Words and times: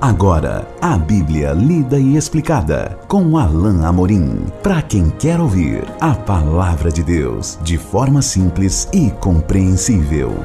Agora, 0.00 0.64
a 0.80 0.96
Bíblia 0.96 1.52
lida 1.52 1.98
e 1.98 2.16
explicada 2.16 2.96
com 3.08 3.36
Alain 3.36 3.84
Amorim. 3.84 4.46
Para 4.62 4.80
quem 4.80 5.10
quer 5.10 5.40
ouvir 5.40 5.82
a 6.00 6.14
palavra 6.14 6.88
de 6.88 7.02
Deus 7.02 7.58
de 7.64 7.76
forma 7.76 8.22
simples 8.22 8.88
e 8.92 9.10
compreensível. 9.10 10.36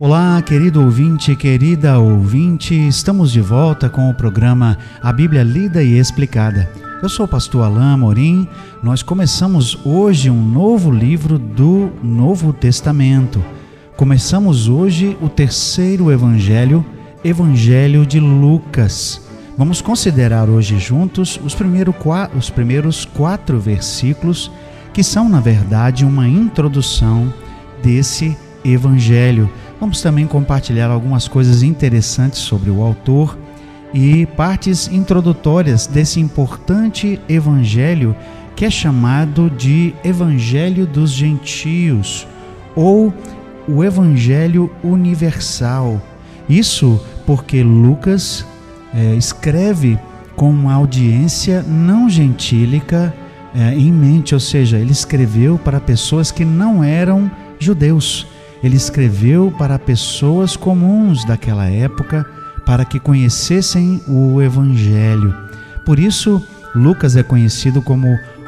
Olá, 0.00 0.42
querido 0.42 0.82
ouvinte, 0.82 1.36
querida 1.36 2.00
ouvinte, 2.00 2.74
estamos 2.74 3.30
de 3.30 3.40
volta 3.40 3.88
com 3.88 4.10
o 4.10 4.14
programa 4.14 4.76
A 5.00 5.12
Bíblia 5.12 5.44
Lida 5.44 5.84
e 5.84 6.00
Explicada. 6.00 6.68
Eu 7.00 7.08
sou 7.08 7.26
o 7.26 7.28
pastor 7.28 7.64
Alain 7.64 7.94
Amorim. 7.94 8.48
Nós 8.82 9.04
começamos 9.04 9.78
hoje 9.84 10.28
um 10.28 10.44
novo 10.44 10.90
livro 10.90 11.38
do 11.38 11.92
Novo 12.02 12.52
Testamento. 12.52 13.40
Começamos 14.00 14.66
hoje 14.66 15.14
o 15.20 15.28
terceiro 15.28 16.10
evangelho, 16.10 16.82
Evangelho 17.22 18.06
de 18.06 18.18
Lucas. 18.18 19.20
Vamos 19.58 19.82
considerar 19.82 20.48
hoje 20.48 20.78
juntos 20.78 21.38
os, 21.44 21.54
primeiro, 21.54 21.94
os 22.34 22.48
primeiros 22.48 23.04
quatro 23.04 23.60
versículos, 23.60 24.50
que 24.94 25.04
são, 25.04 25.28
na 25.28 25.38
verdade, 25.38 26.06
uma 26.06 26.26
introdução 26.26 27.30
desse 27.82 28.34
evangelho. 28.64 29.50
Vamos 29.78 30.00
também 30.00 30.26
compartilhar 30.26 30.90
algumas 30.90 31.28
coisas 31.28 31.62
interessantes 31.62 32.38
sobre 32.38 32.70
o 32.70 32.82
autor 32.82 33.36
e 33.92 34.24
partes 34.24 34.88
introdutórias 34.88 35.86
desse 35.86 36.20
importante 36.20 37.20
evangelho 37.28 38.16
que 38.56 38.64
é 38.64 38.70
chamado 38.70 39.50
de 39.50 39.94
Evangelho 40.02 40.86
dos 40.86 41.10
Gentios 41.10 42.26
ou 42.74 43.12
o 43.68 43.84
Evangelho 43.84 44.70
Universal. 44.82 46.00
Isso 46.48 47.00
porque 47.26 47.62
Lucas 47.62 48.44
é, 48.92 49.14
escreve 49.14 49.98
com 50.36 50.50
uma 50.50 50.74
audiência 50.74 51.62
não 51.62 52.08
gentílica 52.08 53.14
é, 53.54 53.74
em 53.74 53.92
mente, 53.92 54.34
ou 54.34 54.40
seja, 54.40 54.78
ele 54.78 54.92
escreveu 54.92 55.58
para 55.58 55.80
pessoas 55.80 56.30
que 56.30 56.44
não 56.44 56.82
eram 56.82 57.30
judeus. 57.58 58.26
Ele 58.62 58.76
escreveu 58.76 59.52
para 59.56 59.78
pessoas 59.78 60.56
comuns 60.56 61.24
daquela 61.24 61.66
época 61.66 62.26
para 62.64 62.84
que 62.84 63.00
conhecessem 63.00 64.00
o 64.06 64.40
Evangelho. 64.40 65.34
Por 65.84 65.98
isso, 65.98 66.44
Lucas 66.74 67.16
é 67.16 67.22
conhecido 67.22 67.82
como 67.82 68.06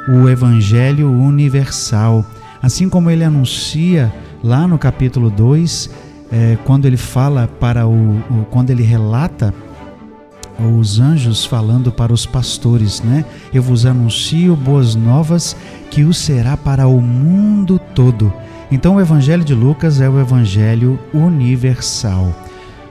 o 0.09 0.29
Evangelho 0.29 1.11
Universal. 1.11 2.25
Assim 2.63 2.89
como 2.89 3.11
ele 3.11 3.25
anuncia 3.25 4.13
lá 4.43 4.67
no 4.67 4.79
capítulo 4.79 5.31
2, 5.31 5.91
é, 6.31 6.59
quando 6.65 6.87
ele 6.87 6.97
fala 6.97 7.49
para 7.61 7.87
o, 7.87 7.93
o, 7.93 8.47
quando 8.51 8.71
ele 8.71 8.83
relata 8.83 9.55
os 10.79 11.01
anjos 11.01 11.45
falando 11.45 11.91
para 11.91 12.13
os 12.13 12.27
pastores, 12.27 13.03
né? 13.03 13.25
Eu 13.53 13.63
vos 13.63 13.87
anuncio 13.87 14.55
boas 14.55 14.95
novas 14.95 15.57
que 15.91 16.05
o 16.05 16.13
será 16.13 16.57
para 16.57 16.87
o 16.87 17.01
mundo 17.01 17.81
todo. 17.95 18.33
Então 18.71 18.97
o 18.97 19.01
evangelho 19.01 19.45
de 19.45 19.55
Lucas 19.55 20.01
é 20.01 20.09
o 20.09 20.21
evangelho 20.21 20.99
universal. 21.13 22.35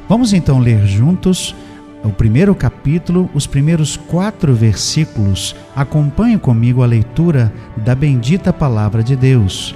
Vamos 0.07 0.33
então 0.33 0.59
ler 0.59 0.85
juntos 0.85 1.55
o 2.03 2.09
primeiro 2.09 2.53
capítulo, 2.55 3.29
os 3.33 3.45
primeiros 3.45 3.95
quatro 3.95 4.53
versículos. 4.53 5.55
Acompanhe 5.75 6.37
comigo 6.37 6.83
a 6.83 6.87
leitura 6.87 7.53
da 7.77 7.95
bendita 7.95 8.51
palavra 8.51 9.03
de 9.03 9.15
Deus 9.15 9.75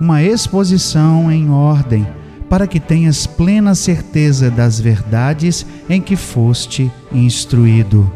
uma 0.00 0.22
exposição 0.22 1.30
em 1.30 1.50
ordem, 1.50 2.06
para 2.48 2.66
que 2.66 2.80
tenhas 2.80 3.26
plena 3.26 3.74
certeza 3.74 4.50
das 4.50 4.80
verdades 4.80 5.66
em 5.88 6.00
que 6.00 6.16
foste 6.16 6.90
instruído. 7.12 8.10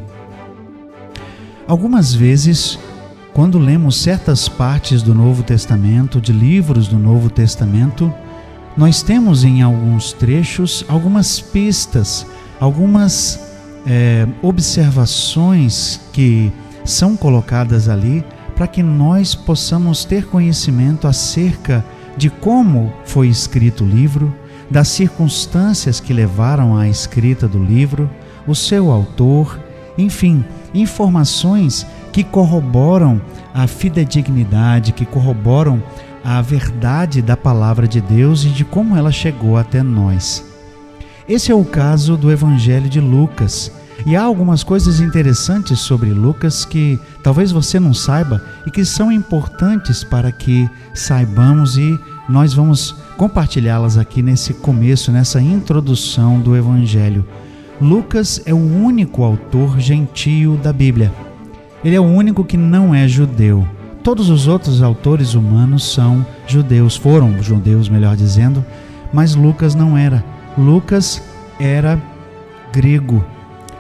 Algumas 1.67 2.15
vezes, 2.15 2.79
quando 3.33 3.59
lemos 3.59 4.01
certas 4.01 4.49
partes 4.49 5.03
do 5.03 5.15
Novo 5.15 5.43
Testamento, 5.43 6.21
de 6.21 6.33
livros 6.33 6.89
do 6.89 6.99
Novo 6.99 7.31
Testamento, 7.31 8.13
nós 8.77 9.03
temos 9.03 9.45
em 9.45 9.63
alguns 9.63 10.13
trechos 10.13 10.85
algumas 10.89 11.41
pistas, 11.41 12.27
algumas 12.59 13.39
é, 13.87 14.27
observações 14.41 16.01
que 16.13 16.51
são 16.85 17.17
colocadas 17.17 17.89
ali 17.89 18.25
para 18.55 18.67
que 18.67 18.83
nós 18.83 19.35
possamos 19.35 20.05
ter 20.05 20.27
conhecimento 20.27 21.07
acerca 21.07 21.85
de 22.17 22.29
como 22.29 22.93
foi 23.05 23.29
escrito 23.29 23.85
o 23.85 23.89
livro, 23.89 24.35
das 24.71 24.89
circunstâncias 24.89 26.01
que 26.01 26.13
levaram 26.13 26.77
à 26.77 26.89
escrita 26.89 27.47
do 27.47 27.63
livro, 27.63 28.11
o 28.47 28.55
seu 28.55 28.91
autor, 28.91 29.61
enfim, 29.99 30.45
informações 30.75 31.87
que 32.11 32.25
corroboram 32.25 33.21
a 33.53 33.67
fidedignidade, 33.67 34.93
que 34.93 35.05
corroboram 35.05 35.83
a 36.25 36.41
verdade 36.41 37.21
da 37.21 37.37
palavra 37.37 37.87
de 37.87 38.01
Deus 38.01 38.45
e 38.45 38.49
de 38.49 38.65
como 38.65 38.97
ela 38.97 39.13
chegou 39.13 39.57
até 39.57 39.83
nós. 39.83 40.45
Esse 41.29 41.53
é 41.53 41.55
o 41.55 41.65
caso 41.65 42.17
do 42.17 42.31
Evangelho 42.31 42.89
de 42.89 43.01
Lucas 43.01 43.73
e 44.05 44.17
há 44.17 44.23
algumas 44.23 44.63
coisas 44.63 45.01
interessantes 45.01 45.81
sobre 45.81 46.11
Lucas 46.11 46.65
que 46.65 46.99
talvez 47.23 47.53
você 47.53 47.79
não 47.79 47.95
saiba 47.95 48.43
e 48.67 48.71
que 48.71 48.85
são 48.85 49.13
importantes 49.13 50.03
para 50.03 50.33
que 50.33 50.69
saibamos 50.95 51.77
e 51.77 51.99
nós 52.29 52.55
vamos 52.55 52.97
compartilhá-las 53.17 53.97
aqui 53.97 54.23
nesse 54.23 54.55
começo, 54.55 55.13
nessa 55.13 55.41
introdução 55.41 56.41
do 56.41 56.57
Evangelho. 56.57 57.25
Lucas 57.81 58.41
é 58.45 58.55
o 58.55 58.57
único 58.57 59.23
autor 59.23 59.79
gentio 59.81 60.57
da 60.57 60.73
Bíblia. 60.73 61.13
Ele 61.85 61.97
é 61.97 62.01
o 62.01 62.05
único 62.05 62.45
que 62.45 62.57
não 62.57 62.95
é 62.95 63.09
judeu. 63.09 63.67
Todos 64.03 64.31
os 64.31 64.49
outros 64.49 64.83
autores 64.83 65.35
humanos 65.35 65.93
são 65.93 66.27
judeus, 66.47 66.97
foram 66.97 67.43
judeus, 67.43 67.89
melhor 67.89 68.17
dizendo, 68.17 68.65
mas 69.13 69.35
Lucas 69.35 69.75
não 69.75 69.97
era. 69.97 70.25
Lucas 70.57 71.23
era 71.59 72.01
grego. 72.73 73.25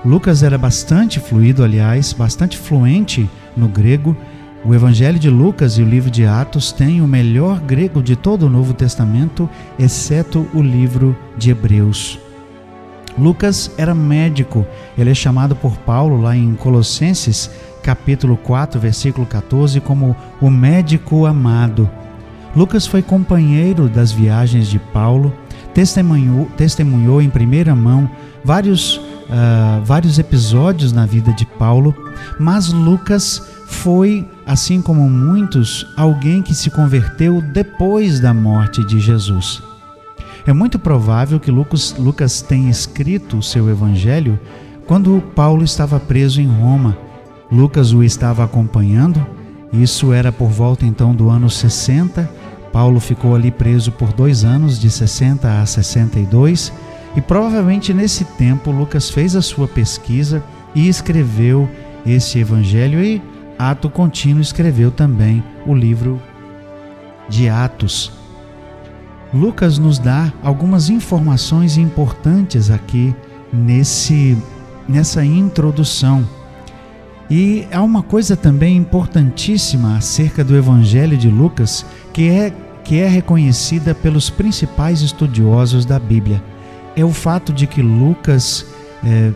Lucas 0.04 0.42
era 0.42 0.58
bastante 0.58 1.20
fluido, 1.20 1.62
aliás, 1.62 2.12
bastante 2.12 2.58
fluente 2.58 3.30
no 3.56 3.68
grego. 3.68 4.16
O 4.64 4.74
Evangelho 4.74 5.18
de 5.18 5.30
Lucas 5.30 5.78
e 5.78 5.82
o 5.82 5.88
livro 5.88 6.10
de 6.10 6.24
Atos 6.24 6.72
têm 6.72 7.00
o 7.00 7.06
melhor 7.06 7.60
grego 7.60 8.02
de 8.02 8.16
todo 8.16 8.46
o 8.46 8.50
Novo 8.50 8.74
Testamento, 8.74 9.48
exceto 9.78 10.46
o 10.52 10.60
livro 10.60 11.16
de 11.36 11.50
Hebreus. 11.50 12.18
Lucas 13.16 13.70
era 13.76 13.94
médico, 13.94 14.66
ele 14.96 15.10
é 15.10 15.14
chamado 15.14 15.54
por 15.54 15.76
Paulo 15.78 16.20
lá 16.20 16.36
em 16.36 16.54
Colossenses, 16.54 17.50
capítulo 17.82 18.36
4, 18.36 18.80
versículo 18.80 19.26
14, 19.26 19.80
como 19.80 20.16
o 20.40 20.50
médico 20.50 21.26
amado. 21.26 21.88
Lucas 22.56 22.86
foi 22.86 23.02
companheiro 23.02 23.88
das 23.88 24.10
viagens 24.10 24.66
de 24.66 24.78
Paulo, 24.78 25.32
testemunhou, 25.74 26.46
testemunhou 26.56 27.20
em 27.22 27.30
primeira 27.30 27.74
mão 27.74 28.10
vários 28.44 29.00
uh, 29.32 29.82
vários 29.84 30.18
episódios 30.18 30.92
na 30.92 31.06
vida 31.06 31.32
de 31.32 31.46
Paulo, 31.46 31.94
mas 32.38 32.72
Lucas 32.72 33.42
foi, 33.66 34.28
assim 34.46 34.82
como 34.82 35.08
muitos, 35.08 35.86
alguém 35.96 36.42
que 36.42 36.54
se 36.54 36.70
converteu 36.70 37.40
depois 37.40 38.20
da 38.20 38.34
morte 38.34 38.84
de 38.86 39.00
Jesus. 39.00 39.62
É 40.46 40.52
muito 40.52 40.78
provável 40.78 41.40
que 41.40 41.50
Lucas, 41.50 41.94
Lucas 41.98 42.42
tenha 42.42 42.70
escrito 42.70 43.38
o 43.38 43.42
seu 43.42 43.70
evangelho 43.70 44.38
quando 44.86 45.22
Paulo 45.34 45.64
estava 45.64 45.98
preso 45.98 46.40
em 46.40 46.46
Roma. 46.46 46.96
Lucas 47.50 47.92
o 47.92 48.02
estava 48.02 48.44
acompanhando, 48.44 49.24
isso 49.72 50.12
era 50.12 50.32
por 50.32 50.48
volta 50.48 50.84
então 50.84 51.14
do 51.14 51.30
ano 51.30 51.48
60. 51.48 52.28
Paulo 52.72 52.98
ficou 53.00 53.34
ali 53.34 53.50
preso 53.50 53.92
por 53.92 54.12
dois 54.12 54.44
anos, 54.44 54.78
de 54.78 54.90
60 54.90 55.60
a 55.60 55.64
62 55.64 56.72
e 57.16 57.20
provavelmente 57.20 57.92
nesse 57.92 58.24
tempo 58.24 58.70
Lucas 58.70 59.10
fez 59.10 59.36
a 59.36 59.42
sua 59.42 59.68
pesquisa 59.68 60.42
e 60.74 60.88
escreveu 60.88 61.68
esse 62.06 62.38
evangelho 62.38 63.02
e 63.02 63.22
ato 63.58 63.90
contínuo 63.90 64.40
escreveu 64.40 64.90
também 64.90 65.42
o 65.66 65.74
livro 65.74 66.20
de 67.28 67.48
Atos. 67.48 68.12
Lucas 69.32 69.78
nos 69.78 69.98
dá 69.98 70.32
algumas 70.42 70.90
informações 70.90 71.76
importantes 71.76 72.70
aqui 72.70 73.14
nesse 73.52 74.36
nessa 74.88 75.24
introdução. 75.24 76.26
E 77.30 77.66
há 77.72 77.82
uma 77.82 78.02
coisa 78.02 78.36
também 78.36 78.76
importantíssima 78.76 79.96
acerca 79.96 80.44
do 80.44 80.56
Evangelho 80.56 81.16
de 81.16 81.28
Lucas, 81.28 81.86
que 82.12 82.28
é 82.28 82.52
que 82.84 82.98
é 82.98 83.06
reconhecida 83.06 83.94
pelos 83.94 84.28
principais 84.28 85.02
estudiosos 85.02 85.84
da 85.86 85.98
Bíblia. 85.98 86.42
É 86.94 87.04
o 87.04 87.12
fato 87.12 87.52
de 87.52 87.66
que 87.66 87.80
Lucas 87.80 88.66
é, 89.04 89.32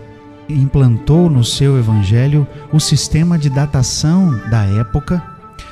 implantou 0.48 1.30
no 1.30 1.42
seu 1.44 1.78
evangelho 1.78 2.46
o 2.72 2.78
sistema 2.78 3.38
de 3.38 3.48
datação 3.48 4.38
da 4.50 4.64
época. 4.64 5.22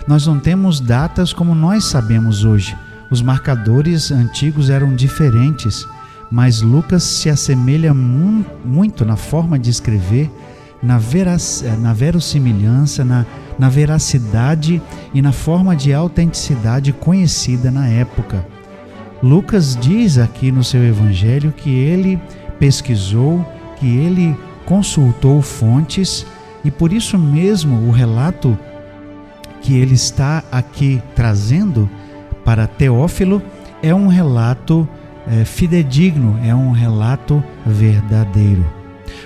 Nós 0.06 0.26
não 0.26 0.38
temos 0.38 0.80
datas 0.80 1.32
como 1.32 1.54
nós 1.54 1.84
sabemos 1.84 2.44
hoje. 2.44 2.76
Os 3.10 3.20
marcadores 3.20 4.10
antigos 4.10 4.70
eram 4.70 4.94
diferentes, 4.94 5.86
mas 6.30 6.62
Lucas 6.62 7.02
se 7.02 7.28
assemelha 7.28 7.92
mu 7.92 8.44
muito 8.64 9.04
na 9.04 9.16
forma 9.16 9.58
de 9.58 9.70
escrever, 9.70 10.30
na, 10.82 10.98
verac 10.98 11.42
na 11.80 11.92
verossimilhança, 11.92 13.04
na, 13.04 13.26
na 13.58 13.68
veracidade 13.68 14.82
e 15.12 15.22
na 15.22 15.32
forma 15.32 15.76
de 15.76 15.92
autenticidade 15.92 16.92
conhecida 16.92 17.70
na 17.70 17.86
época. 17.88 18.53
Lucas 19.24 19.74
diz 19.74 20.18
aqui 20.18 20.52
no 20.52 20.62
seu 20.62 20.84
evangelho 20.84 21.50
que 21.50 21.70
ele 21.70 22.20
pesquisou, 22.58 23.42
que 23.80 23.86
ele 23.86 24.36
consultou 24.66 25.40
fontes 25.40 26.26
e 26.62 26.70
por 26.70 26.92
isso 26.92 27.16
mesmo 27.16 27.88
o 27.88 27.90
relato 27.90 28.58
que 29.62 29.78
ele 29.78 29.94
está 29.94 30.44
aqui 30.52 31.00
trazendo 31.14 31.88
para 32.44 32.66
Teófilo 32.66 33.42
é 33.82 33.94
um 33.94 34.08
relato 34.08 34.86
é, 35.26 35.42
fidedigno, 35.46 36.38
é 36.44 36.54
um 36.54 36.70
relato 36.70 37.42
verdadeiro. 37.64 38.62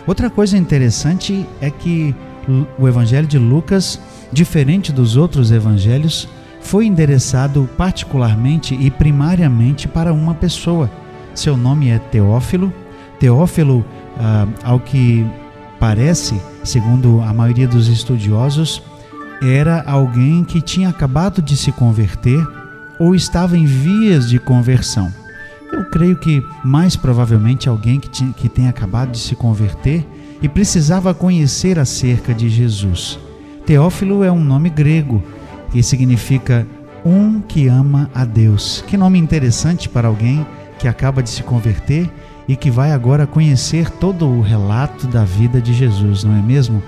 Outra 0.07 0.31
coisa 0.31 0.57
interessante 0.57 1.45
é 1.61 1.71
que 1.71 2.15
o 2.79 2.87
Evangelho 2.87 3.27
de 3.27 3.37
Lucas, 3.37 4.01
diferente 4.33 4.93
dos 4.93 5.17
outros 5.17 5.51
evangelhos, 5.51 6.29
foi 6.61 6.87
endereçado 6.87 7.69
particularmente 7.77 8.75
e 8.75 8.91
primariamente 8.91 9.89
para 9.89 10.13
uma 10.13 10.35
pessoa. 10.35 10.91
Seu 11.35 11.57
nome 11.57 11.89
é 11.89 11.99
Teófilo. 11.99 12.73
Teófilo 13.19 13.85
ah, 14.19 14.47
ao 14.63 14.81
que 14.81 15.27
parece, 15.79 16.41
segundo 16.65 17.21
a 17.23 17.33
maioria 17.33 17.69
dos 17.69 17.89
estudiosos, 17.89 18.83
era 19.41 19.83
alguém 19.87 20.45
que 20.45 20.61
tinha 20.61 20.89
acabado 20.89 21.41
de 21.41 21.57
se 21.57 21.71
converter 21.71 22.45
ou 22.99 23.15
estava 23.15 23.57
em 23.57 23.65
vias 23.65 24.29
de 24.29 24.39
conversão. 24.39 25.13
Eu 25.73 25.85
creio 25.91 26.17
que 26.17 26.43
mais 26.65 26.97
provavelmente 26.97 27.69
alguém 27.69 28.01
que, 28.01 28.09
tinha, 28.09 28.33
que 28.33 28.49
tenha 28.49 28.71
acabado 28.71 29.13
de 29.13 29.19
se 29.19 29.37
converter 29.37 30.07
e 30.43 30.49
precisava 30.49 31.15
conhecer 31.15 31.79
acerca 31.79 32.35
de 32.35 32.49
Jesus. 32.49 33.19
Teófilo 33.67 34.25
é 34.25 34.33
um 34.33 34.43
nome 34.43 34.71
grego 34.71 35.23
que 35.71 35.83
significa 35.83 36.67
um 37.05 37.41
que 37.41 37.69
ama 37.69 38.11
a 38.15 38.25
Deus. 38.25 38.85
Que 38.87 38.97
nome 38.97 39.19
interessante 39.19 39.89
para 39.89 40.09
alguém 40.09 40.47
que 40.79 40.89
acaba 40.89 41.23
de 41.23 41.31
se 41.31 41.43
converter 41.43 42.11
e 42.47 42.57
que 42.57 42.71
vai 42.71 42.93
agora 42.93 43.27
conhecer 43.27 43.91
todo 43.91 44.27
o 44.27 44.41
relato 44.41 45.07
da 45.07 45.25
vida 45.25 45.61
de 45.61 45.75
Jesus, 45.75 46.25
não 46.25 46.37
é 46.37 46.43
mesmo? 46.43 46.83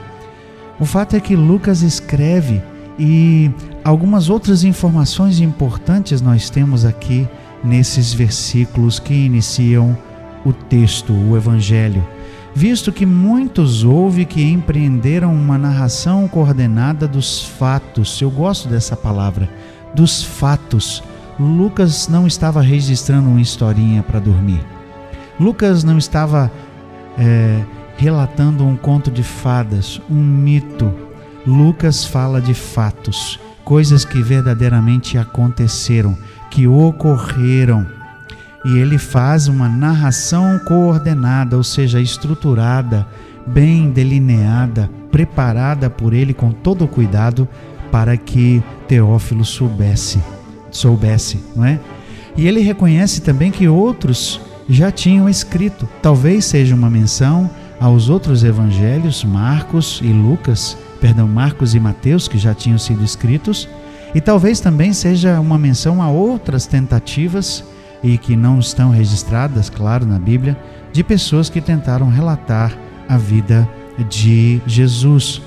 O 0.78 0.86
fato 0.86 1.14
é 1.14 1.20
que 1.20 1.36
Lucas 1.36 1.82
escreve 1.82 2.62
e 2.98 3.50
algumas 3.84 4.30
outras 4.30 4.64
informações 4.64 5.40
importantes 5.40 6.20
nós 6.20 6.48
temos 6.48 6.84
aqui 6.84 7.28
nesses 7.62 8.12
versículos 8.12 8.98
que 8.98 9.12
iniciam 9.12 9.96
o 10.44 10.52
texto, 10.52 11.12
o 11.12 11.36
Evangelho, 11.36 12.06
visto 12.54 12.92
que 12.92 13.06
muitos 13.06 13.84
houve 13.84 14.24
que 14.24 14.42
empreenderam 14.42 15.34
uma 15.34 15.58
narração 15.58 16.26
coordenada 16.28 17.06
dos 17.06 17.44
fatos. 17.44 18.20
Eu 18.20 18.30
gosto 18.30 18.68
dessa 18.68 18.96
palavra, 18.96 19.48
dos 19.94 20.22
fatos. 20.22 21.02
Lucas 21.38 22.08
não 22.08 22.26
estava 22.26 22.60
registrando 22.60 23.28
uma 23.28 23.40
historinha 23.40 24.02
para 24.02 24.20
dormir. 24.20 24.64
Lucas 25.38 25.84
não 25.84 25.96
estava 25.96 26.50
é, 27.18 27.62
relatando 27.96 28.64
um 28.66 28.76
conto 28.76 29.10
de 29.10 29.22
fadas, 29.22 30.00
um 30.10 30.22
mito. 30.22 30.92
Lucas 31.46 32.04
fala 32.04 32.40
de 32.40 32.52
fatos, 32.52 33.40
coisas 33.64 34.04
que 34.04 34.22
verdadeiramente 34.22 35.16
aconteceram, 35.16 36.16
que 36.50 36.66
ocorreram. 36.66 37.86
E 38.64 38.78
ele 38.78 38.98
faz 38.98 39.48
uma 39.48 39.68
narração 39.68 40.58
coordenada, 40.66 41.56
ou 41.56 41.64
seja, 41.64 42.00
estruturada, 42.00 43.06
bem 43.46 43.90
delineada, 43.90 44.90
preparada 45.10 45.88
por 45.88 46.12
ele 46.12 46.34
com 46.34 46.52
todo 46.52 46.84
o 46.84 46.88
cuidado 46.88 47.48
para 47.90 48.16
que 48.16 48.62
Teófilo 48.86 49.44
soubesse, 49.44 50.20
soubesse, 50.70 51.42
não 51.56 51.64
é? 51.64 51.80
E 52.36 52.46
ele 52.46 52.60
reconhece 52.60 53.20
também 53.22 53.50
que 53.50 53.68
outros 53.68 54.40
já 54.68 54.90
tinham 54.90 55.28
escrito. 55.28 55.88
Talvez 56.00 56.44
seja 56.44 56.74
uma 56.74 56.88
menção 56.88 57.50
aos 57.80 58.08
outros 58.08 58.44
evangelhos, 58.44 59.24
Marcos 59.24 60.00
e 60.02 60.12
Lucas, 60.12 60.76
perdão, 61.00 61.26
Marcos 61.26 61.74
e 61.74 61.80
Mateus, 61.80 62.28
que 62.28 62.38
já 62.38 62.54
tinham 62.54 62.78
sido 62.78 63.02
escritos, 63.02 63.68
e 64.14 64.20
talvez 64.20 64.60
também 64.60 64.92
seja 64.92 65.40
uma 65.40 65.58
menção 65.58 66.02
a 66.02 66.08
outras 66.08 66.66
tentativas 66.66 67.64
e 68.02 68.16
que 68.18 68.36
não 68.36 68.58
estão 68.58 68.90
registradas, 68.90 69.68
claro, 69.68 70.06
na 70.06 70.18
Bíblia, 70.18 70.56
de 70.92 71.04
pessoas 71.04 71.48
que 71.48 71.60
tentaram 71.60 72.08
relatar 72.08 72.76
a 73.08 73.16
vida 73.16 73.68
de 74.08 74.60
Jesus 74.66 75.42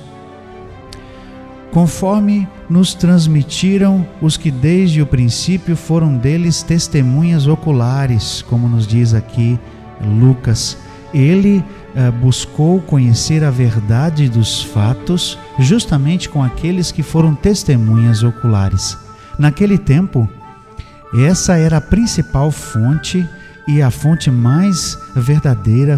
conforme 1.74 2.48
nos 2.70 2.94
transmitiram 2.94 4.06
os 4.22 4.38
que 4.38 4.52
desde 4.52 5.02
o 5.02 5.08
princípio 5.08 5.76
foram 5.76 6.16
deles 6.16 6.62
testemunhas 6.62 7.48
oculares, 7.48 8.44
como 8.48 8.70
nos 8.70 8.86
diz 8.86 9.14
aqui 9.14 9.60
Lucas. 10.00 10.78
Ele 11.12 11.64
uh, 11.96 12.12
buscou 12.12 12.80
conhecer 12.80 13.44
a 13.44 13.50
verdade 13.50 14.30
dos 14.30 14.62
fatos 14.62 15.38
justamente 15.58 16.30
com 16.30 16.44
aqueles 16.44 16.92
que 16.92 17.02
foram 17.02 17.34
testemunhas 17.34 18.22
oculares. 18.22 18.96
Naquele 19.40 19.78
tempo, 19.78 20.30
essa 21.21 21.57
era 21.57 21.77
a 21.77 21.81
principal 21.81 22.50
fonte 22.50 23.27
e 23.68 23.81
a 23.81 23.92
fonte 23.92 24.31
mais 24.31 24.98
verdadeira, 25.15 25.98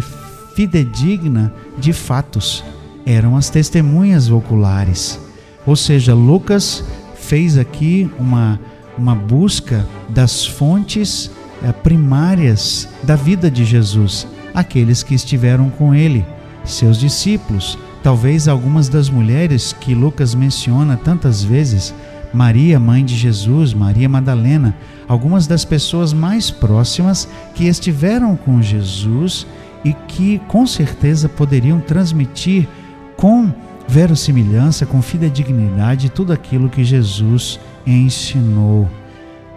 fidedigna 0.54 1.52
de 1.78 1.92
fatos. 1.92 2.62
Eram 3.04 3.36
as 3.36 3.48
testemunhas 3.48 4.30
oculares. 4.30 5.18
Ou 5.64 5.74
seja, 5.74 6.14
Lucas 6.14 6.84
fez 7.14 7.56
aqui 7.56 8.10
uma, 8.18 8.60
uma 8.96 9.14
busca 9.14 9.86
das 10.08 10.44
fontes 10.44 11.30
é, 11.62 11.72
primárias 11.72 12.88
da 13.02 13.16
vida 13.16 13.50
de 13.50 13.64
Jesus, 13.64 14.26
aqueles 14.54 15.02
que 15.02 15.14
estiveram 15.14 15.70
com 15.70 15.94
ele, 15.94 16.24
seus 16.64 16.98
discípulos, 16.98 17.78
talvez 18.02 18.46
algumas 18.46 18.88
das 18.88 19.08
mulheres 19.08 19.72
que 19.72 19.94
Lucas 19.94 20.34
menciona 20.34 20.96
tantas 20.96 21.42
vezes, 21.42 21.94
Maria, 22.32 22.78
mãe 22.78 23.04
de 23.04 23.16
Jesus, 23.16 23.72
Maria 23.72 24.08
Madalena, 24.08 24.74
algumas 25.08 25.46
das 25.46 25.64
pessoas 25.64 26.12
mais 26.12 26.50
próximas 26.50 27.28
que 27.54 27.64
estiveram 27.64 28.36
com 28.36 28.60
Jesus 28.60 29.46
e 29.84 29.92
que 29.92 30.40
com 30.48 30.66
certeza 30.66 31.28
poderiam 31.28 31.80
transmitir 31.80 32.68
com 33.16 33.52
verossimilhança, 33.88 34.84
com 34.84 35.00
fidedignidade 35.00 36.10
tudo 36.10 36.32
aquilo 36.32 36.68
que 36.68 36.84
Jesus 36.84 37.60
ensinou. 37.86 38.90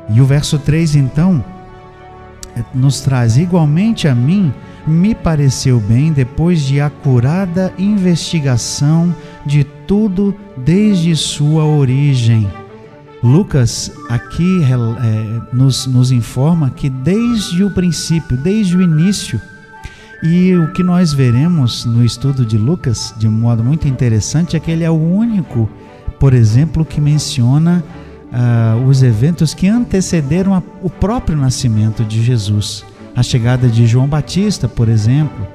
E 0.10 0.22
o 0.22 0.26
verso 0.26 0.60
3 0.60 0.96
então 0.96 1.44
nos 2.74 3.02
traz 3.02 3.38
igualmente 3.38 4.08
a 4.08 4.16
mim 4.16 4.54
me 4.90 5.14
pareceu 5.14 5.80
bem 5.80 6.12
depois 6.12 6.62
de 6.62 6.82
acurada 6.82 7.74
investigação 7.78 9.16
de 9.46 9.64
tudo 9.64 10.36
desde 10.58 11.16
sua 11.16 11.64
origem. 11.64 12.48
Lucas 13.24 13.92
aqui 14.10 14.62
é, 14.64 15.56
nos, 15.56 15.86
nos 15.86 16.12
informa 16.12 16.70
que 16.70 16.90
desde 16.90 17.64
o 17.64 17.72
princípio, 17.74 18.38
desde 18.38 18.78
o 18.78 18.82
início, 18.82 19.40
e 20.22 20.54
o 20.56 20.72
que 20.74 20.84
nós 20.84 21.14
veremos 21.14 21.86
no 21.86 22.04
estudo 22.04 22.46
de 22.46 22.58
Lucas, 22.58 23.14
de 23.18 23.28
um 23.28 23.32
modo 23.32 23.64
muito 23.64 23.88
interessante, 23.88 24.56
é 24.56 24.60
que 24.60 24.70
ele 24.70 24.84
é 24.84 24.90
o 24.90 24.94
único, 24.94 25.70
por 26.20 26.34
exemplo, 26.34 26.84
que 26.84 27.00
menciona 27.00 27.84
uh, 28.32 28.86
os 28.86 29.02
eventos 29.02 29.54
que 29.54 29.68
antecederam 29.68 30.54
a, 30.54 30.62
o 30.82 30.90
próprio 30.90 31.38
nascimento 31.38 32.04
de 32.04 32.22
Jesus. 32.22 32.86
A 33.16 33.24
chegada 33.24 33.68
de 33.68 33.86
João 33.86 34.08
Batista, 34.08 34.68
por 34.68 34.88
exemplo, 34.88 35.48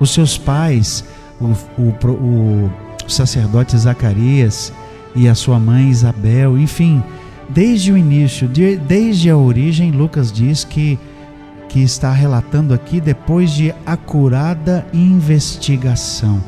os 0.00 0.10
seus 0.10 0.36
pais, 0.36 1.04
o, 1.40 1.52
o, 1.80 2.14
o 2.14 2.70
sacerdote 3.08 3.76
Zacarias 3.76 4.72
e 5.14 5.28
a 5.28 5.34
sua 5.34 5.58
mãe 5.58 5.88
Isabel, 5.88 6.58
enfim, 6.58 7.02
desde 7.48 7.92
o 7.92 7.96
início, 7.96 8.48
de, 8.48 8.76
desde 8.76 9.30
a 9.30 9.36
origem, 9.36 9.90
Lucas 9.90 10.32
diz 10.32 10.64
que, 10.64 10.98
que 11.68 11.80
está 11.80 12.10
relatando 12.10 12.72
aqui 12.72 13.00
depois 13.00 13.50
de 13.50 13.74
acurada 13.84 14.86
investigação. 14.92 16.42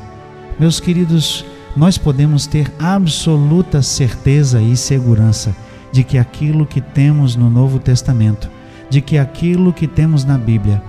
Meus 0.59 0.81
queridos, 0.81 1.45
nós 1.77 1.99
podemos 1.99 2.47
ter 2.47 2.73
absoluta 2.79 3.83
certeza 3.83 4.63
e 4.63 4.77
segurança 4.77 5.55
de 5.93 6.03
que 6.05 6.19
aquilo 6.19 6.67
que 6.67 6.81
temos 6.81 7.37
no 7.37 7.51
Novo 7.51 7.79
Testamento, 7.79 8.51
de 8.95 9.01
que 9.01 9.19
aquilo 9.19 9.73
que 9.73 9.89
temos 9.89 10.25
na 10.25 10.39
Bíblia 10.39 10.81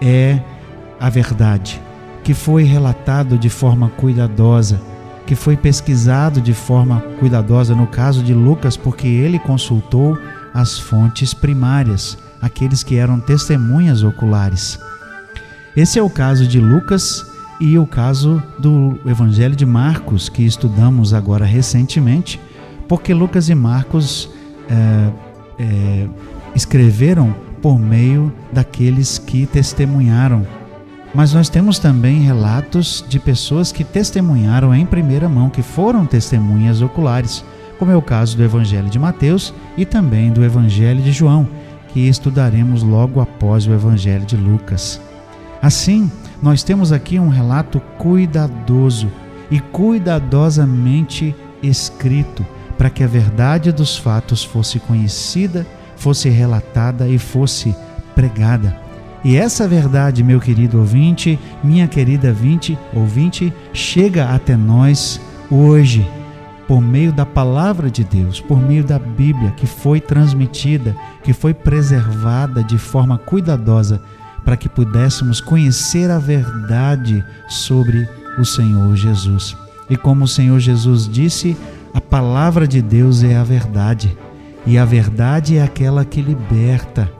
é 0.00 0.40
a 0.98 1.08
verdade, 1.08 1.80
que 2.24 2.34
foi 2.34 2.64
relatado 2.64 3.38
de 3.38 3.48
forma 3.48 3.88
cuidadosa, 3.90 4.80
que 5.24 5.36
foi 5.36 5.56
pesquisado 5.56 6.40
de 6.40 6.52
forma 6.52 7.00
cuidadosa 7.20 7.72
no 7.72 7.86
caso 7.86 8.20
de 8.20 8.34
Lucas, 8.34 8.76
porque 8.76 9.06
ele 9.06 9.38
consultou 9.38 10.18
as 10.52 10.76
fontes 10.76 11.32
primárias, 11.32 12.18
aqueles 12.40 12.82
que 12.82 12.96
eram 12.96 13.20
testemunhas 13.20 14.02
oculares. 14.02 14.76
Esse 15.76 16.00
é 16.00 16.02
o 16.02 16.10
caso 16.10 16.48
de 16.48 16.58
Lucas 16.58 17.24
e 17.60 17.78
o 17.78 17.86
caso 17.86 18.42
do 18.58 18.98
Evangelho 19.06 19.54
de 19.54 19.64
Marcos, 19.64 20.28
que 20.28 20.44
estudamos 20.44 21.14
agora 21.14 21.44
recentemente, 21.44 22.40
porque 22.88 23.14
Lucas 23.14 23.48
e 23.48 23.54
Marcos 23.54 24.28
é, 24.68 25.12
é, 25.60 26.08
escreveram 26.56 27.51
por 27.62 27.78
meio 27.78 28.32
daqueles 28.52 29.16
que 29.16 29.46
testemunharam 29.46 30.46
mas 31.14 31.34
nós 31.34 31.48
temos 31.48 31.78
também 31.78 32.22
relatos 32.22 33.04
de 33.06 33.18
pessoas 33.18 33.70
que 33.70 33.84
testemunharam 33.84 34.74
em 34.74 34.86
primeira 34.86 35.28
mão, 35.28 35.50
que 35.50 35.62
foram 35.62 36.06
testemunhas 36.06 36.80
oculares, 36.80 37.44
como 37.78 37.90
é 37.90 37.96
o 37.96 38.00
caso 38.00 38.36
do 38.36 38.42
Evangelho 38.42 38.88
de 38.88 38.98
Mateus 38.98 39.52
e 39.76 39.84
também 39.84 40.32
do 40.32 40.42
Evangelho 40.42 41.02
de 41.02 41.12
João, 41.12 41.46
que 41.88 42.08
estudaremos 42.08 42.82
logo 42.82 43.20
após 43.20 43.66
o 43.66 43.72
Evangelho 43.72 44.24
de 44.24 44.36
Lucas. 44.36 45.00
Assim, 45.60 46.10
nós 46.42 46.62
temos 46.62 46.92
aqui 46.92 47.18
um 47.18 47.28
relato 47.28 47.78
cuidadoso 47.98 49.12
e 49.50 49.60
cuidadosamente 49.60 51.34
escrito 51.62 52.44
para 52.78 52.88
que 52.88 53.04
a 53.04 53.06
verdade 53.06 53.70
dos 53.70 53.98
fatos 53.98 54.42
fosse 54.42 54.80
conhecida, 54.80 55.66
fosse 56.02 56.28
relatada 56.28 57.06
e 57.06 57.16
fosse 57.16 57.74
pregada. 58.12 58.76
E 59.24 59.36
essa 59.36 59.68
verdade, 59.68 60.24
meu 60.24 60.40
querido 60.40 60.80
ouvinte, 60.80 61.38
minha 61.62 61.86
querida 61.86 62.32
vinte, 62.32 62.76
ouvinte, 62.92 63.52
chega 63.72 64.30
até 64.30 64.56
nós 64.56 65.20
hoje 65.48 66.04
por 66.66 66.80
meio 66.80 67.12
da 67.12 67.24
palavra 67.24 67.88
de 67.88 68.02
Deus, 68.02 68.40
por 68.40 68.60
meio 68.60 68.82
da 68.82 68.98
Bíblia 68.98 69.52
que 69.52 69.64
foi 69.64 70.00
transmitida, 70.00 70.96
que 71.22 71.32
foi 71.32 71.54
preservada 71.54 72.64
de 72.64 72.78
forma 72.78 73.16
cuidadosa 73.16 74.02
para 74.44 74.56
que 74.56 74.68
pudéssemos 74.68 75.40
conhecer 75.40 76.10
a 76.10 76.18
verdade 76.18 77.24
sobre 77.48 78.08
o 78.40 78.44
Senhor 78.44 78.96
Jesus. 78.96 79.56
E 79.88 79.96
como 79.96 80.24
o 80.24 80.28
Senhor 80.28 80.58
Jesus 80.58 81.08
disse, 81.08 81.56
a 81.94 82.00
palavra 82.00 82.66
de 82.66 82.82
Deus 82.82 83.22
é 83.22 83.36
a 83.36 83.44
verdade, 83.44 84.16
e 84.66 84.78
a 84.78 84.84
verdade 84.84 85.56
é 85.56 85.62
aquela 85.62 86.04
que 86.04 86.20
liberta 86.20 87.10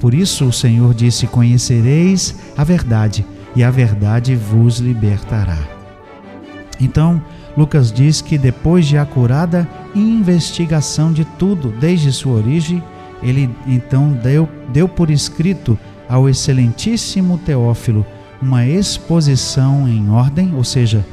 por 0.00 0.14
isso 0.14 0.44
o 0.46 0.52
Senhor 0.52 0.94
disse: 0.94 1.26
Conhecereis 1.26 2.34
a 2.56 2.64
verdade, 2.64 3.24
e 3.54 3.64
a 3.64 3.70
verdade 3.70 4.34
vos 4.36 4.78
libertará. 4.78 5.58
Então, 6.80 7.22
Lucas 7.56 7.90
diz 7.90 8.20
que 8.20 8.36
depois 8.36 8.86
de 8.86 8.98
acurada 8.98 9.66
investigação 9.94 11.12
de 11.12 11.24
tudo, 11.24 11.72
desde 11.80 12.12
sua 12.12 12.36
origem, 12.36 12.82
ele 13.22 13.48
então 13.66 14.12
deu, 14.12 14.46
deu 14.72 14.86
por 14.86 15.10
escrito 15.10 15.78
ao 16.08 16.28
excelentíssimo 16.28 17.38
Teófilo 17.38 18.04
uma 18.42 18.66
exposição 18.66 19.88
em 19.88 20.10
ordem, 20.10 20.54
ou 20.54 20.62
seja, 20.62 21.04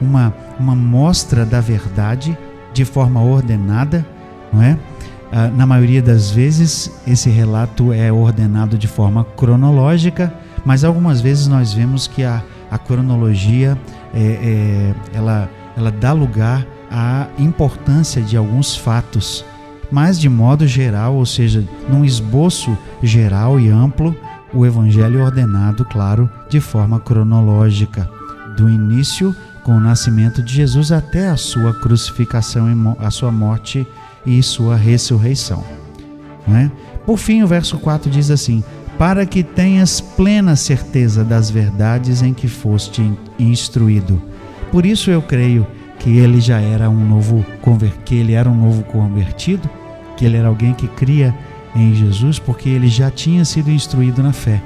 uma, 0.00 0.34
uma 0.58 0.74
mostra 0.74 1.46
da 1.46 1.60
verdade 1.60 2.36
de 2.74 2.84
forma 2.84 3.22
ordenada, 3.22 4.04
não 4.52 4.60
é? 4.60 4.76
Ah, 5.34 5.48
na 5.48 5.64
maioria 5.64 6.02
das 6.02 6.30
vezes, 6.30 6.90
esse 7.06 7.30
relato 7.30 7.90
é 7.90 8.12
ordenado 8.12 8.76
de 8.76 8.86
forma 8.86 9.24
cronológica, 9.24 10.30
mas 10.62 10.84
algumas 10.84 11.22
vezes 11.22 11.46
nós 11.46 11.72
vemos 11.72 12.06
que 12.06 12.22
a, 12.22 12.42
a 12.70 12.76
cronologia 12.76 13.78
é, 14.12 14.20
é, 14.20 14.94
ela, 15.16 15.48
ela 15.74 15.90
dá 15.90 16.12
lugar 16.12 16.66
à 16.90 17.28
importância 17.38 18.20
de 18.20 18.36
alguns 18.36 18.76
fatos, 18.76 19.42
mas 19.90 20.20
de 20.20 20.28
modo 20.28 20.66
geral, 20.66 21.14
ou 21.14 21.24
seja, 21.24 21.64
num 21.88 22.04
esboço 22.04 22.76
geral 23.02 23.58
e 23.58 23.70
amplo, 23.70 24.14
o 24.52 24.66
Evangelho 24.66 25.20
é 25.20 25.24
ordenado, 25.24 25.82
claro, 25.86 26.28
de 26.50 26.60
forma 26.60 27.00
cronológica, 27.00 28.06
do 28.54 28.68
início 28.68 29.34
com 29.64 29.72
o 29.72 29.80
nascimento 29.80 30.42
de 30.42 30.52
Jesus 30.52 30.92
até 30.92 31.30
a 31.30 31.38
sua 31.38 31.72
crucificação 31.72 32.68
e 32.68 33.04
a 33.04 33.10
sua 33.10 33.32
morte 33.32 33.86
e 34.24 34.42
sua 34.42 34.76
ressurreição. 34.76 35.64
Não 36.46 36.56
é? 36.56 36.70
Por 37.04 37.18
fim, 37.18 37.42
o 37.42 37.46
verso 37.46 37.78
4 37.78 38.10
diz 38.10 38.30
assim: 38.30 38.62
Para 38.98 39.26
que 39.26 39.42
tenhas 39.42 40.00
plena 40.00 40.56
certeza 40.56 41.24
das 41.24 41.50
verdades 41.50 42.22
em 42.22 42.32
que 42.32 42.48
foste 42.48 43.12
instruído. 43.38 44.20
Por 44.70 44.86
isso 44.86 45.10
eu 45.10 45.20
creio 45.20 45.66
que 45.98 46.18
ele 46.18 46.40
já 46.40 46.60
era 46.60 46.88
um 46.90 47.06
novo 47.06 47.44
que 48.04 48.16
ele 48.16 48.32
era 48.32 48.48
um 48.48 48.54
novo 48.54 48.82
convertido, 48.84 49.68
que 50.16 50.24
ele 50.24 50.36
era 50.36 50.48
alguém 50.48 50.74
que 50.74 50.88
cria 50.88 51.34
em 51.74 51.94
Jesus, 51.94 52.38
porque 52.38 52.68
ele 52.68 52.88
já 52.88 53.10
tinha 53.10 53.44
sido 53.44 53.70
instruído 53.70 54.22
na 54.22 54.32
fé. 54.32 54.62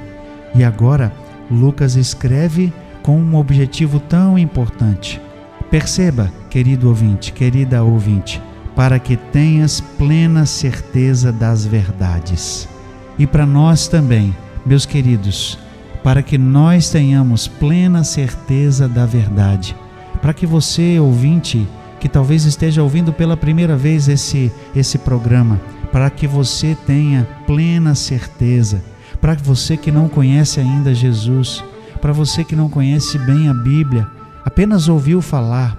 E 0.55 0.63
agora 0.63 1.11
Lucas 1.49 1.95
escreve 1.95 2.73
com 3.03 3.19
um 3.19 3.35
objetivo 3.35 3.99
tão 3.99 4.37
importante. 4.37 5.21
Perceba, 5.69 6.31
querido 6.49 6.89
ouvinte, 6.89 7.31
querida 7.31 7.83
ouvinte, 7.83 8.41
para 8.77 8.99
que 8.99 9.17
tenhas 9.17 9.81
plena 9.81 10.45
certeza 10.45 11.31
das 11.31 11.65
verdades. 11.65 12.69
E 13.17 13.25
para 13.25 13.43
nós 13.43 13.87
também, 13.87 14.37
meus 14.63 14.85
queridos, 14.85 15.57
para 16.03 16.21
que 16.21 16.37
nós 16.37 16.91
tenhamos 16.91 17.47
plena 17.47 18.03
certeza 18.03 18.87
da 18.87 19.03
verdade. 19.03 19.75
Para 20.21 20.31
que 20.31 20.45
você, 20.45 20.99
ouvinte, 20.99 21.67
que 21.99 22.07
talvez 22.07 22.45
esteja 22.45 22.83
ouvindo 22.83 23.11
pela 23.11 23.35
primeira 23.35 23.75
vez 23.75 24.07
esse, 24.07 24.51
esse 24.75 24.99
programa, 24.99 25.59
para 25.91 26.07
que 26.11 26.27
você 26.27 26.77
tenha 26.85 27.27
plena 27.47 27.95
certeza. 27.95 28.83
Para 29.19 29.33
você 29.33 29.75
que 29.75 29.91
não 29.91 30.07
conhece 30.07 30.59
ainda 30.59 30.93
Jesus, 30.93 31.63
para 31.99 32.13
você 32.13 32.43
que 32.43 32.55
não 32.55 32.69
conhece 32.69 33.17
bem 33.17 33.49
a 33.49 33.55
Bíblia, 33.55 34.07
apenas 34.45 34.87
ouviu 34.87 35.19
falar, 35.19 35.75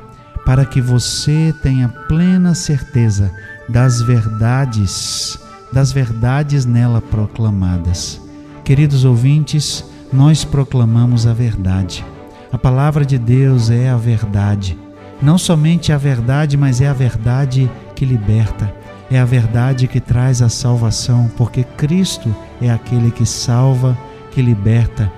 para 0.48 0.64
que 0.64 0.80
você 0.80 1.54
tenha 1.62 1.90
plena 2.08 2.54
certeza 2.54 3.30
das 3.68 4.00
verdades, 4.00 5.38
das 5.70 5.92
verdades 5.92 6.64
nela 6.64 7.02
proclamadas. 7.02 8.18
Queridos 8.64 9.04
ouvintes, 9.04 9.84
nós 10.10 10.46
proclamamos 10.46 11.26
a 11.26 11.34
verdade. 11.34 12.02
A 12.50 12.56
palavra 12.56 13.04
de 13.04 13.18
Deus 13.18 13.68
é 13.68 13.90
a 13.90 13.98
verdade. 13.98 14.78
Não 15.20 15.36
somente 15.36 15.92
a 15.92 15.98
verdade, 15.98 16.56
mas 16.56 16.80
é 16.80 16.88
a 16.88 16.94
verdade 16.94 17.70
que 17.94 18.06
liberta. 18.06 18.74
É 19.10 19.20
a 19.20 19.26
verdade 19.26 19.86
que 19.86 20.00
traz 20.00 20.40
a 20.40 20.48
salvação, 20.48 21.30
porque 21.36 21.62
Cristo 21.62 22.34
é 22.58 22.70
aquele 22.70 23.10
que 23.10 23.26
salva, 23.26 23.98
que 24.30 24.40
liberta. 24.40 25.12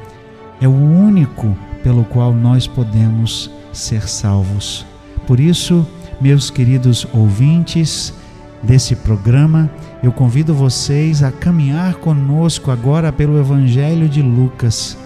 É 0.60 0.66
o 0.66 0.74
único 0.74 1.56
pelo 1.84 2.02
qual 2.02 2.34
nós 2.34 2.66
podemos 2.66 3.48
ser 3.72 4.08
salvos. 4.08 4.89
Por 5.26 5.40
isso, 5.40 5.86
meus 6.20 6.50
queridos 6.50 7.06
ouvintes 7.12 8.12
desse 8.62 8.94
programa, 8.96 9.70
eu 10.02 10.12
convido 10.12 10.54
vocês 10.54 11.22
a 11.22 11.30
caminhar 11.30 11.94
conosco 11.94 12.70
agora 12.70 13.12
pelo 13.12 13.38
Evangelho 13.38 14.08
de 14.08 14.22
Lucas, 14.22 14.96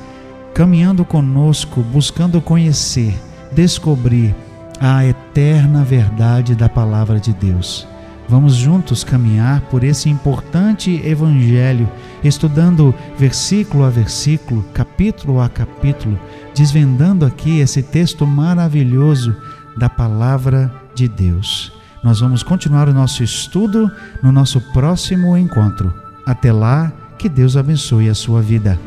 caminhando 0.53 1.05
conosco, 1.05 1.81
buscando 1.83 2.41
conhecer, 2.41 3.15
descobrir 3.53 4.35
a 4.81 5.05
eterna 5.05 5.85
verdade 5.85 6.55
da 6.55 6.69
palavra 6.69 7.19
de 7.19 7.33
Deus. 7.33 7.87
Vamos 8.29 8.55
juntos 8.55 9.05
caminhar 9.05 9.61
por 9.63 9.85
esse 9.85 10.09
importante 10.09 11.01
evangelho, 11.05 11.89
estudando 12.23 12.95
versículo 13.19 13.85
a 13.85 13.91
versículo, 13.91 14.65
capítulo 14.73 15.41
a 15.41 15.49
capítulo, 15.49 16.19
desvendando 16.55 17.27
aqui 17.27 17.61
esse 17.61 17.83
texto 17.83 18.27
maravilhoso 18.27 19.37
da 19.77 19.89
palavra 19.89 20.73
de 20.95 21.09
Deus. 21.09 21.73
Nós 22.03 22.21
vamos 22.21 22.43
continuar 22.43 22.89
o 22.89 22.95
nosso 22.95 23.23
estudo 23.23 23.91
no 24.23 24.31
nosso 24.31 24.61
próximo 24.73 25.37
encontro. 25.37 25.93
Até 26.27 26.53
lá, 26.53 26.93
que 27.19 27.29
Deus 27.29 27.57
abençoe 27.57 28.09
a 28.09 28.15
sua 28.15 28.43
vida. 28.43 28.79